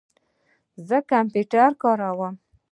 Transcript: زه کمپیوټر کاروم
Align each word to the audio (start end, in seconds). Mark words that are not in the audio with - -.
زه 0.87 0.97
کمپیوټر 1.11 1.69
کاروم 1.81 2.35